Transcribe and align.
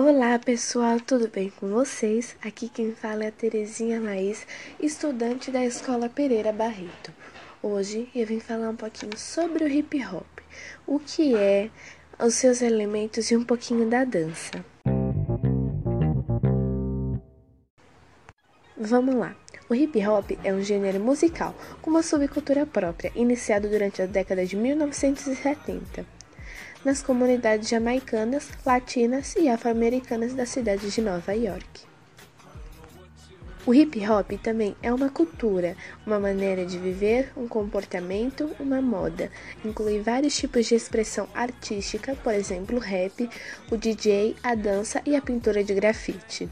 Olá 0.00 0.38
pessoal, 0.38 1.00
tudo 1.00 1.26
bem 1.26 1.50
com 1.50 1.70
vocês? 1.70 2.36
Aqui 2.40 2.68
quem 2.68 2.92
fala 2.92 3.24
é 3.24 3.26
a 3.26 3.32
Terezinha 3.32 4.00
Laís, 4.00 4.46
estudante 4.78 5.50
da 5.50 5.64
Escola 5.64 6.08
Pereira 6.08 6.52
Barreto. 6.52 7.12
Hoje 7.60 8.08
eu 8.14 8.24
vim 8.24 8.38
falar 8.38 8.68
um 8.68 8.76
pouquinho 8.76 9.18
sobre 9.18 9.64
o 9.64 9.68
hip 9.68 10.00
hop, 10.06 10.24
o 10.86 11.00
que 11.00 11.34
é, 11.34 11.68
os 12.16 12.34
seus 12.34 12.62
elementos 12.62 13.28
e 13.32 13.36
um 13.36 13.42
pouquinho 13.42 13.90
da 13.90 14.04
dança. 14.04 14.64
Vamos 18.76 19.16
lá. 19.16 19.34
O 19.68 19.74
hip 19.74 20.06
hop 20.06 20.30
é 20.44 20.54
um 20.54 20.62
gênero 20.62 21.00
musical 21.00 21.56
com 21.82 21.90
uma 21.90 22.04
subcultura 22.04 22.64
própria, 22.64 23.10
iniciado 23.16 23.68
durante 23.68 24.00
a 24.00 24.06
década 24.06 24.46
de 24.46 24.56
1970 24.56 26.17
nas 26.84 27.02
comunidades 27.02 27.68
jamaicanas, 27.68 28.48
latinas 28.64 29.34
e 29.36 29.48
afro-americanas 29.48 30.34
da 30.34 30.46
cidade 30.46 30.90
de 30.90 31.00
Nova 31.00 31.32
York. 31.32 31.88
O 33.68 33.74
hip 33.74 33.98
hop 34.08 34.32
também 34.42 34.74
é 34.82 34.90
uma 34.90 35.10
cultura, 35.10 35.76
uma 36.06 36.18
maneira 36.18 36.64
de 36.64 36.78
viver, 36.78 37.30
um 37.36 37.46
comportamento, 37.46 38.50
uma 38.58 38.80
moda. 38.80 39.30
Inclui 39.62 40.00
vários 40.00 40.34
tipos 40.34 40.64
de 40.64 40.74
expressão 40.74 41.28
artística, 41.34 42.16
por 42.24 42.32
exemplo, 42.32 42.76
o 42.76 42.80
rap, 42.80 43.28
o 43.70 43.76
DJ, 43.76 44.36
a 44.42 44.54
dança 44.54 45.02
e 45.04 45.14
a 45.14 45.20
pintura 45.20 45.62
de 45.62 45.74
grafite. 45.74 46.48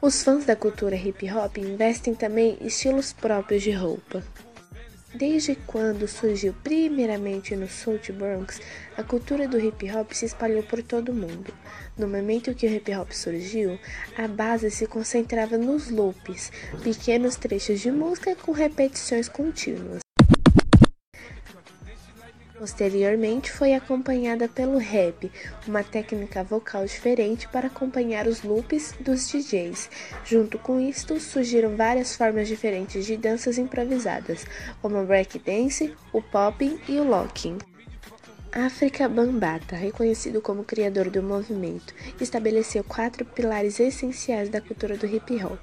Os 0.00 0.24
fãs 0.24 0.44
da 0.44 0.56
cultura 0.56 0.96
hip 0.96 1.30
hop 1.30 1.58
investem 1.58 2.12
também 2.12 2.58
estilos 2.60 3.12
próprios 3.12 3.62
de 3.62 3.70
roupa. 3.70 4.20
Desde 5.14 5.54
quando 5.54 6.08
surgiu 6.08 6.54
primeiramente 6.64 7.54
no 7.54 7.68
South 7.68 8.12
Bronx, 8.12 8.60
a 8.96 9.02
cultura 9.02 9.46
do 9.46 9.60
hip 9.60 9.90
hop 9.90 10.12
se 10.12 10.24
espalhou 10.24 10.62
por 10.62 10.82
todo 10.82 11.10
o 11.10 11.14
mundo. 11.14 11.52
No 11.98 12.08
momento 12.08 12.54
que 12.54 12.66
o 12.66 12.70
hip 12.70 12.94
hop 12.94 13.12
surgiu, 13.12 13.78
a 14.16 14.26
base 14.26 14.70
se 14.70 14.86
concentrava 14.86 15.58
nos 15.58 15.90
loops, 15.90 16.50
pequenos 16.82 17.36
trechos 17.36 17.80
de 17.80 17.90
música 17.90 18.34
com 18.36 18.52
repetições 18.52 19.28
contínuas. 19.28 20.01
Posteriormente, 22.62 23.50
foi 23.50 23.74
acompanhada 23.74 24.46
pelo 24.46 24.78
rap, 24.78 25.28
uma 25.66 25.82
técnica 25.82 26.44
vocal 26.44 26.84
diferente 26.84 27.48
para 27.48 27.66
acompanhar 27.66 28.28
os 28.28 28.44
loops 28.44 28.94
dos 29.00 29.28
DJs. 29.28 29.90
Junto 30.24 30.60
com 30.60 30.78
isto, 30.78 31.18
surgiram 31.18 31.74
várias 31.74 32.14
formas 32.14 32.46
diferentes 32.46 33.04
de 33.04 33.16
danças 33.16 33.58
improvisadas, 33.58 34.46
como 34.80 34.96
o 34.96 35.04
breakdance, 35.04 35.92
o 36.12 36.22
popping 36.22 36.78
e 36.88 37.00
o 37.00 37.02
locking. 37.02 37.58
África 38.52 39.08
Bambata, 39.08 39.74
reconhecido 39.74 40.40
como 40.40 40.62
criador 40.62 41.10
do 41.10 41.20
movimento, 41.20 41.92
estabeleceu 42.20 42.84
quatro 42.84 43.24
pilares 43.24 43.80
essenciais 43.80 44.48
da 44.48 44.60
cultura 44.60 44.96
do 44.96 45.06
hip 45.06 45.34
hop: 45.44 45.58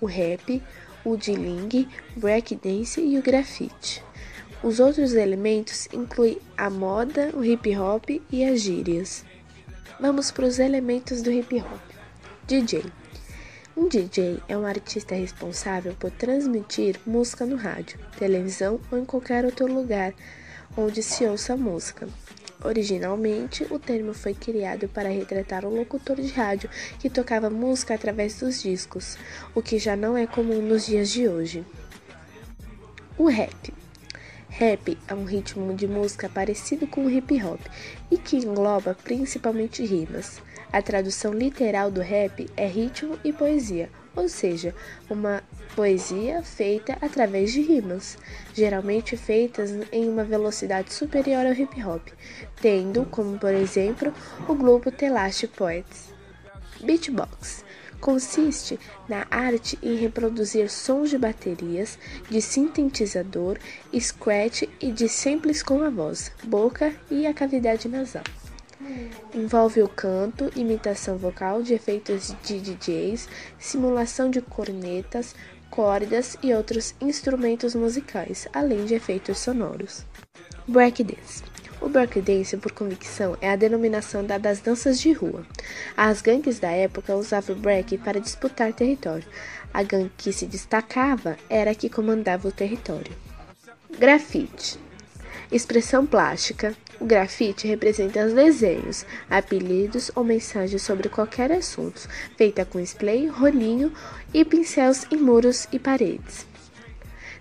o 0.00 0.06
rap, 0.06 0.60
o 1.04 1.16
diling, 1.16 1.88
o 2.16 2.18
breakdance 2.18 3.00
e 3.00 3.16
o 3.16 3.22
grafite. 3.22 4.02
Os 4.62 4.78
outros 4.78 5.14
elementos 5.14 5.88
incluem 5.90 6.38
a 6.54 6.68
moda, 6.68 7.30
o 7.34 7.42
hip 7.42 7.74
hop 7.78 8.10
e 8.30 8.44
as 8.44 8.60
gírias. 8.60 9.24
Vamos 9.98 10.30
para 10.30 10.44
os 10.44 10.58
elementos 10.58 11.22
do 11.22 11.32
hip 11.32 11.56
hop. 11.62 11.80
DJ. 12.46 12.84
Um 13.74 13.88
DJ 13.88 14.38
é 14.48 14.58
um 14.58 14.66
artista 14.66 15.14
responsável 15.14 15.94
por 15.98 16.10
transmitir 16.10 17.00
música 17.06 17.46
no 17.46 17.56
rádio, 17.56 17.98
televisão 18.18 18.78
ou 18.92 18.98
em 18.98 19.04
qualquer 19.06 19.46
outro 19.46 19.66
lugar 19.66 20.12
onde 20.76 21.02
se 21.02 21.24
ouça 21.24 21.56
música. 21.56 22.06
Originalmente, 22.62 23.66
o 23.70 23.78
termo 23.78 24.12
foi 24.12 24.34
criado 24.34 24.86
para 24.88 25.08
retratar 25.08 25.64
o 25.64 25.74
locutor 25.74 26.16
de 26.16 26.28
rádio 26.28 26.68
que 26.98 27.08
tocava 27.08 27.48
música 27.48 27.94
através 27.94 28.38
dos 28.38 28.60
discos, 28.60 29.16
o 29.54 29.62
que 29.62 29.78
já 29.78 29.96
não 29.96 30.18
é 30.18 30.26
comum 30.26 30.60
nos 30.60 30.84
dias 30.84 31.08
de 31.08 31.26
hoje. 31.26 31.64
O 33.16 33.26
rap. 33.26 33.79
Rap 34.60 34.98
é 35.08 35.14
um 35.14 35.24
ritmo 35.24 35.72
de 35.72 35.88
música 35.88 36.28
parecido 36.28 36.86
com 36.86 37.06
o 37.06 37.10
hip 37.10 37.42
hop 37.42 37.58
e 38.10 38.18
que 38.18 38.36
engloba 38.36 38.94
principalmente 38.94 39.82
rimas. 39.86 40.42
A 40.70 40.82
tradução 40.82 41.32
literal 41.32 41.90
do 41.90 42.02
rap 42.02 42.46
é 42.58 42.66
ritmo 42.66 43.18
e 43.24 43.32
poesia, 43.32 43.88
ou 44.14 44.28
seja, 44.28 44.74
uma 45.08 45.42
poesia 45.74 46.42
feita 46.42 46.98
através 47.00 47.54
de 47.54 47.62
rimas, 47.62 48.18
geralmente 48.52 49.16
feitas 49.16 49.70
em 49.90 50.06
uma 50.06 50.24
velocidade 50.24 50.92
superior 50.92 51.46
ao 51.46 51.54
hip 51.54 51.82
hop, 51.82 52.08
tendo 52.60 53.06
como 53.06 53.38
por 53.38 53.54
exemplo 53.54 54.12
o 54.46 54.54
grupo 54.54 54.90
Telash 54.90 55.46
Poets. 55.56 56.09
Beatbox 56.82 57.64
consiste 58.00 58.80
na 59.08 59.26
arte 59.30 59.78
em 59.82 59.96
reproduzir 59.96 60.70
sons 60.70 61.10
de 61.10 61.18
baterias, 61.18 61.98
de 62.30 62.40
sintetizador, 62.40 63.58
scratch 63.98 64.62
e 64.80 64.90
de 64.90 65.08
samples 65.08 65.62
com 65.62 65.82
a 65.82 65.90
voz, 65.90 66.32
boca 66.42 66.94
e 67.10 67.26
a 67.26 67.34
cavidade 67.34 67.88
nasal. 67.88 68.24
Envolve 69.34 69.82
o 69.82 69.88
canto, 69.88 70.50
imitação 70.56 71.18
vocal 71.18 71.62
de 71.62 71.74
efeitos 71.74 72.34
de 72.42 72.58
DJs, 72.58 73.28
simulação 73.58 74.30
de 74.30 74.40
cornetas, 74.40 75.34
cordas 75.70 76.36
e 76.42 76.52
outros 76.54 76.94
instrumentos 77.00 77.74
musicais, 77.74 78.48
além 78.52 78.86
de 78.86 78.94
efeitos 78.94 79.38
sonoros. 79.38 80.04
Breakdance 80.66 81.49
o 81.80 81.88
breakdance, 81.88 82.56
por 82.56 82.72
convicção, 82.72 83.36
é 83.40 83.50
a 83.50 83.56
denominação 83.56 84.24
dada 84.24 84.50
às 84.50 84.60
danças 84.60 85.00
de 85.00 85.12
rua. 85.12 85.46
As 85.96 86.20
gangues 86.20 86.58
da 86.58 86.70
época 86.70 87.16
usavam 87.16 87.56
o 87.56 87.58
break 87.58 87.98
para 87.98 88.20
disputar 88.20 88.72
território. 88.72 89.26
A 89.72 89.82
gangue 89.82 90.12
que 90.16 90.32
se 90.32 90.46
destacava 90.46 91.36
era 91.48 91.70
a 91.70 91.74
que 91.74 91.88
comandava 91.88 92.48
o 92.48 92.52
território. 92.52 93.12
Grafite 93.98 94.78
Expressão 95.50 96.06
plástica. 96.06 96.76
O 97.00 97.04
grafite 97.04 97.66
representa 97.66 98.26
os 98.26 98.34
desenhos, 98.34 99.06
apelidos 99.28 100.10
ou 100.14 100.22
mensagens 100.22 100.82
sobre 100.82 101.08
qualquer 101.08 101.50
assunto, 101.50 102.06
feita 102.36 102.64
com 102.64 102.78
spray, 102.78 103.26
rolinho 103.26 103.90
e 104.34 104.44
pincéis 104.44 105.06
em 105.10 105.16
muros 105.16 105.66
e 105.72 105.78
paredes 105.78 106.49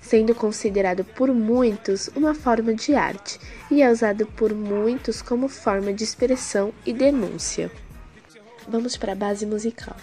sendo 0.10 0.34
considerado 0.34 1.04
por 1.04 1.32
muitos 1.32 2.10
uma 2.16 2.34
forma 2.34 2.74
de 2.74 2.96
arte 2.96 3.40
e 3.70 3.84
é 3.84 3.92
usado 3.92 4.26
por 4.26 4.56
muitos 4.56 5.22
como 5.22 5.48
forma 5.48 5.94
de 5.94 6.04
expressão 6.04 6.74
e 6.84 6.92
denúncia. 6.92 7.72
Vamos 8.68 8.98
para 8.98 9.12
a 9.12 9.16
base 9.16 9.46
musical. 9.46 9.96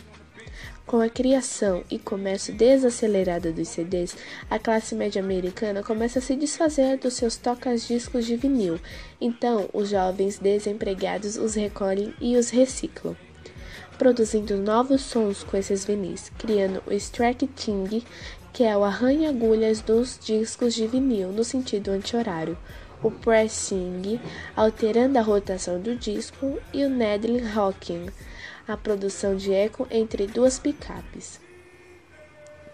Com 0.86 1.00
a 1.00 1.08
criação 1.08 1.82
e 1.90 1.98
comércio 1.98 2.54
desacelerado 2.54 3.52
dos 3.52 3.66
CDs, 3.66 4.16
a 4.48 4.60
classe 4.60 4.94
média 4.94 5.20
americana 5.20 5.82
começa 5.82 6.20
a 6.20 6.22
se 6.22 6.36
desfazer 6.36 6.98
dos 6.98 7.14
seus 7.14 7.36
tocas-discos 7.36 8.24
de 8.24 8.36
vinil, 8.36 8.78
então 9.20 9.68
os 9.72 9.88
jovens 9.88 10.38
desempregados 10.38 11.36
os 11.36 11.56
recolhem 11.56 12.14
e 12.20 12.36
os 12.36 12.50
reciclam 12.50 13.16
produzindo 13.96 14.58
novos 14.58 15.00
sons 15.00 15.42
com 15.42 15.56
esses 15.56 15.84
vinis, 15.84 16.30
criando 16.38 16.82
o 16.86 16.92
Stacking, 16.92 18.02
que 18.56 18.64
é 18.64 18.74
o 18.74 18.84
arranha-agulhas 18.84 19.82
dos 19.82 20.18
discos 20.18 20.72
de 20.72 20.86
vinil 20.86 21.28
no 21.28 21.44
sentido 21.44 21.90
anti-horário, 21.90 22.56
o 23.02 23.10
pressing, 23.10 24.18
alterando 24.56 25.18
a 25.18 25.20
rotação 25.20 25.78
do 25.78 25.94
disco, 25.94 26.58
e 26.72 26.82
o 26.82 26.88
needling 26.88 27.46
rocking, 27.46 28.06
a 28.66 28.74
produção 28.74 29.36
de 29.36 29.52
eco 29.52 29.86
entre 29.90 30.26
duas 30.26 30.58
picapes. 30.58 31.38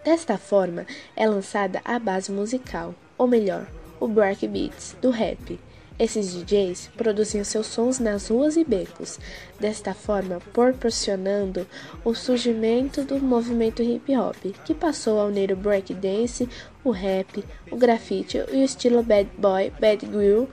Desta 0.05 0.37
forma, 0.37 0.87
é 1.17 1.27
lançada 1.27 1.81
a 1.83 1.99
base 1.99 2.31
musical, 2.31 2.95
ou 3.17 3.27
melhor, 3.27 3.67
o 3.99 4.07
breakbeats 4.07 4.95
do 5.01 5.09
rap 5.09 5.59
esses 5.99 6.33
DJs 6.33 6.89
produziam 6.97 7.43
seus 7.43 7.67
sons 7.67 7.99
nas 7.99 8.27
ruas 8.27 8.57
e 8.57 8.63
becos, 8.63 9.19
desta 9.59 9.93
forma 9.93 10.39
proporcionando 10.51 11.67
o 12.03 12.13
surgimento 12.13 13.03
do 13.03 13.19
movimento 13.19 13.83
hip 13.83 14.15
hop, 14.15 14.35
que 14.65 14.73
passou 14.73 15.19
a 15.19 15.25
unir 15.25 15.51
o 15.51 15.55
breakdance, 15.55 16.49
o 16.83 16.91
rap, 16.91 17.43
o 17.71 17.77
grafite 17.77 18.37
e 18.51 18.57
o 18.57 18.63
estilo 18.63 19.03
bad 19.03 19.29
boy, 19.37 19.71
bad 19.79 20.05
girl 20.05 20.45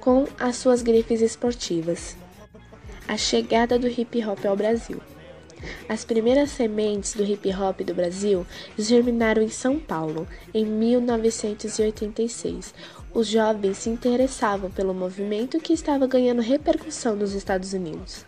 com 0.00 0.26
as 0.38 0.56
suas 0.56 0.82
grifes 0.82 1.20
esportivas. 1.20 2.16
A 3.06 3.16
chegada 3.16 3.78
do 3.78 3.86
hip 3.86 4.24
hop 4.24 4.44
ao 4.46 4.56
Brasil. 4.56 5.00
As 5.88 6.04
primeiras 6.04 6.50
sementes 6.50 7.14
do 7.14 7.24
hip 7.24 7.48
hop 7.54 7.80
do 7.80 7.94
Brasil 7.94 8.46
germinaram 8.78 9.42
em 9.42 9.48
São 9.48 9.78
Paulo 9.78 10.28
em 10.52 10.64
1986. 10.64 12.74
Os 13.14 13.26
jovens 13.26 13.78
se 13.78 13.88
interessavam 13.88 14.70
pelo 14.70 14.92
movimento 14.92 15.58
que 15.60 15.72
estava 15.72 16.06
ganhando 16.06 16.42
repercussão 16.42 17.16
nos 17.16 17.32
Estados 17.32 17.72
Unidos. 17.72 18.26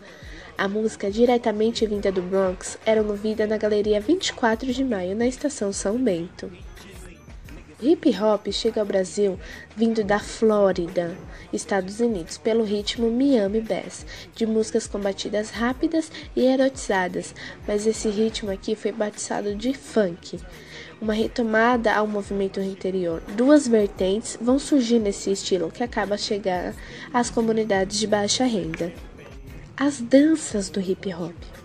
A 0.57 0.67
música 0.67 1.09
diretamente 1.09 1.85
vinda 1.85 2.11
do 2.11 2.21
Bronx 2.21 2.77
era 2.85 3.01
ouvida 3.01 3.47
na 3.47 3.57
Galeria 3.57 4.01
24 4.01 4.73
de 4.73 4.83
Maio 4.83 5.15
na 5.15 5.25
estação 5.25 5.71
São 5.71 5.97
Bento. 5.97 6.51
Hip 7.81 8.13
hop 8.19 8.51
chega 8.51 8.81
ao 8.81 8.85
Brasil 8.85 9.39
vindo 9.75 10.03
da 10.03 10.19
Flórida, 10.19 11.15
Estados 11.53 12.01
Unidos, 12.01 12.37
pelo 12.37 12.65
ritmo 12.65 13.09
Miami 13.09 13.61
Bass, 13.61 14.05
de 14.35 14.45
músicas 14.45 14.85
com 14.85 14.99
batidas 14.99 15.49
rápidas 15.49 16.11
e 16.35 16.45
erotizadas, 16.45 17.33
mas 17.65 17.87
esse 17.87 18.09
ritmo 18.09 18.51
aqui 18.51 18.75
foi 18.75 18.91
batizado 18.91 19.55
de 19.55 19.73
funk. 19.73 20.37
Uma 21.01 21.13
retomada 21.13 21.93
ao 21.93 22.05
movimento 22.05 22.59
interior. 22.59 23.23
Duas 23.37 23.65
vertentes 23.65 24.37
vão 24.41 24.59
surgir 24.59 24.99
nesse 24.99 25.31
estilo 25.31 25.71
que 25.71 25.81
acaba 25.81 26.17
chegando 26.17 26.75
às 27.13 27.29
comunidades 27.29 27.97
de 27.97 28.07
baixa 28.07 28.43
renda. 28.43 28.91
As 29.77 30.01
danças 30.01 30.69
do 30.69 30.81
hip 30.81 31.13
hop. 31.13 31.58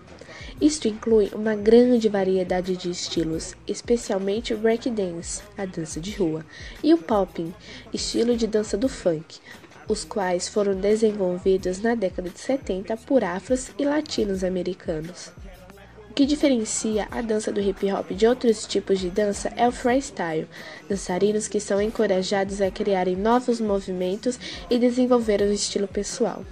Isto 0.61 0.87
inclui 0.87 1.31
uma 1.35 1.56
grande 1.56 2.09
variedade 2.09 2.77
de 2.77 2.89
estilos, 2.89 3.56
especialmente 3.67 4.55
o 4.55 4.59
breakdance, 4.59 5.43
a 5.59 5.67
dança 5.67 6.01
de 6.01 6.12
rua, 6.12 6.47
e 6.83 6.95
o 6.95 6.99
popping, 6.99 7.53
estilo 7.93 8.37
de 8.37 8.47
dança 8.47 8.77
do 8.77 8.89
funk, 8.89 9.41
os 9.89 10.05
quais 10.05 10.49
foram 10.49 10.75
desenvolvidos 10.75 11.81
na 11.81 11.97
década 11.97 12.31
de 12.31 12.39
70 12.39 12.97
por 12.99 13.25
afros 13.25 13.73
e 13.77 13.85
latinos 13.85 14.45
americanos. 14.45 15.33
O 16.09 16.15
que 16.15 16.25
diferencia 16.25 17.09
a 17.11 17.21
dança 17.21 17.51
do 17.51 17.61
hip 17.61 17.93
hop 17.93 18.12
de 18.12 18.25
outros 18.25 18.65
tipos 18.65 19.01
de 19.01 19.11
dança 19.11 19.53
é 19.56 19.67
o 19.67 19.73
freestyle, 19.73 20.47
dançarinos 20.89 21.49
que 21.49 21.59
são 21.59 21.83
encorajados 21.83 22.61
a 22.61 22.71
criarem 22.71 23.17
novos 23.17 23.61
movimentos 23.61 24.39
e 24.71 24.79
desenvolver 24.79 25.41
o 25.43 25.53
estilo 25.53 25.89
pessoal 25.89 26.45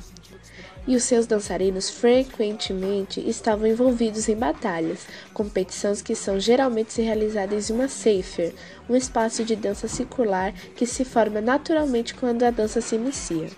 e 0.86 0.96
os 0.96 1.04
seus 1.04 1.26
dançarinos 1.26 1.90
frequentemente 1.90 3.20
estavam 3.20 3.66
envolvidos 3.66 4.28
em 4.28 4.36
batalhas, 4.36 5.06
competições 5.32 6.02
que 6.02 6.14
são 6.14 6.40
geralmente 6.40 7.00
realizadas 7.00 7.70
em 7.70 7.74
uma 7.74 7.88
cipher, 7.88 8.52
um 8.88 8.96
espaço 8.96 9.44
de 9.44 9.54
dança 9.54 9.86
circular 9.86 10.52
que 10.76 10.86
se 10.86 11.04
forma 11.04 11.40
naturalmente 11.40 12.14
quando 12.14 12.42
a 12.42 12.50
dança 12.50 12.80
se 12.80 12.96
inicia. 12.96 13.48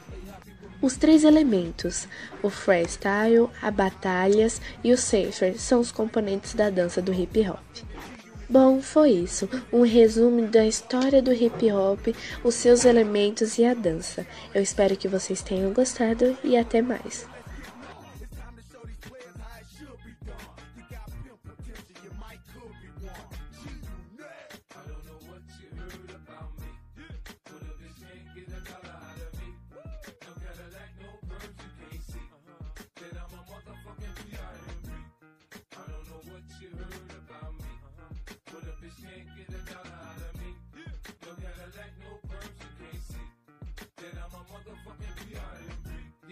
Os 0.83 0.99
três 0.99 1.25
elementos, 1.25 2.07
o 2.43 2.51
freestyle, 2.51 3.49
a 3.63 3.71
batalhas 3.71 4.61
e 4.83 4.93
o 4.93 4.99
cipher, 4.99 5.59
são 5.59 5.81
os 5.81 5.91
componentes 5.91 6.53
da 6.53 6.69
dança 6.69 7.01
do 7.01 7.13
hip 7.13 7.41
hop. 7.49 8.14
Bom, 8.49 8.81
foi 8.83 9.11
isso. 9.11 9.49
Um 9.73 9.83
resumo 9.83 10.47
da 10.49 10.67
história 10.67 11.23
do 11.23 11.33
hip 11.33 11.71
hop, 11.73 12.09
os 12.43 12.55
seus 12.55 12.85
elementos 12.85 13.59
e 13.59 13.65
a 13.65 13.73
dança. 13.73 14.27
Eu 14.55 14.63
espero 14.63 14.97
que 14.97 15.09
vocês 15.09 15.43
tenham 15.43 15.73
gostado 15.73 16.37
e 16.45 16.57
até 16.57 16.83
mais. 16.83 17.27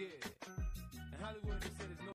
Yeah. 0.03 0.09
In 1.15 1.23
Hollywood, 1.23 1.61
they 1.61 1.71
said 1.79 1.87
there's 1.87 2.03
no 2.03 2.11